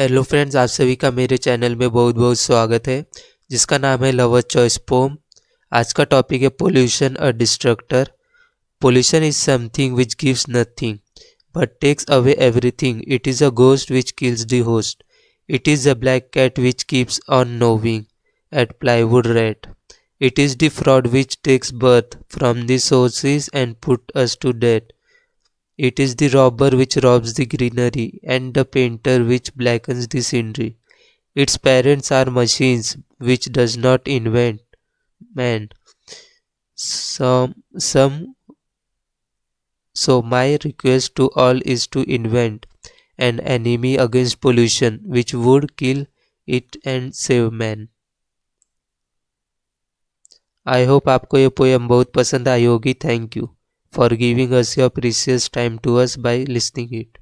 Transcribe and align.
Hello 0.00 0.22
friends 0.22 0.54
आप 0.56 0.68
सभी 0.68 0.94
का 0.96 1.10
मेरे 1.10 1.36
चैनल 1.36 1.74
में 1.76 1.90
बहुत 1.90 2.14
बहुत 2.16 2.38
स्वागत 2.38 2.86
है, 2.88 3.04
जिसका 3.50 3.78
नाम 3.78 4.04
है 4.04 4.12
लवर 4.12 4.40
चॉइस 4.42 4.76
पोम 4.88 5.16
आज 5.72 5.92
का 5.92 6.04
टॉपिक 6.04 6.42
है 6.42 6.48
pollution 6.48 7.14
a 7.14 7.30
destructor 7.30 8.10
pollution 8.82 9.24
is 9.24 9.36
something 9.36 9.96
which 9.96 10.14
gives 10.20 10.44
nothing 10.48 10.98
but 11.54 11.72
takes 11.80 12.06
away 12.10 12.36
everything 12.40 13.02
it 13.08 13.28
is 13.28 13.44
a 13.44 13.48
ghost 13.60 13.90
which 13.90 14.10
kills 14.10 14.44
the 14.44 14.62
host 14.62 15.04
it 15.48 15.68
is 15.68 15.88
a 15.90 15.94
black 15.96 16.30
cat 16.34 16.58
which 16.58 16.82
keeps 16.84 17.20
on 17.30 17.50
knowing 17.58 18.04
at 18.52 18.72
plywood 18.80 19.26
rate 19.28 19.66
it 20.20 20.38
is 20.38 20.56
the 20.56 20.68
fraud 20.78 21.06
which 21.08 21.38
takes 21.44 21.72
birth 21.84 22.18
from 22.30 22.66
the 22.66 22.78
sources 22.86 23.50
and 23.54 23.76
put 23.86 24.10
us 24.16 24.38
to 24.42 24.52
date 24.60 24.92
It 25.79 25.99
is 25.99 26.15
the 26.15 26.29
robber 26.29 26.69
which 26.71 26.95
robs 26.97 27.33
the 27.33 27.45
greenery 27.45 28.19
and 28.23 28.53
the 28.53 28.65
painter 28.65 29.23
which 29.23 29.53
blackens 29.55 30.07
the 30.07 30.21
scenery. 30.21 30.77
Its 31.35 31.57
parents 31.57 32.11
are 32.11 32.31
machines 32.31 32.97
which 33.17 33.45
does 33.51 33.77
not 33.77 34.07
invent 34.07 34.61
man. 35.33 35.69
Some 36.75 37.55
some 37.77 38.35
so 39.93 40.21
my 40.21 40.57
request 40.63 41.15
to 41.15 41.29
all 41.31 41.59
is 41.65 41.87
to 41.87 42.03
invent 42.09 42.65
an 43.17 43.39
enemy 43.41 43.95
against 43.97 44.41
pollution 44.41 45.01
which 45.03 45.33
would 45.33 45.75
kill 45.77 46.05
it 46.47 46.77
and 46.85 47.13
save 47.15 47.51
man. 47.51 47.89
I 50.67 50.85
hope 50.85 51.09
आपको 51.09 51.37
ये 51.37 51.49
poem 51.57 51.87
बहुत 51.87 52.11
पसंद 52.13 52.47
आई 52.49 52.63
होगी 52.65 52.93
thank 53.03 53.35
you 53.37 53.47
for 53.92 54.08
giving 54.10 54.52
us 54.52 54.76
your 54.76 54.90
precious 54.90 55.48
time 55.48 55.78
to 55.78 55.98
us 55.98 56.16
by 56.16 56.38
listening 56.48 56.92
it 56.92 57.19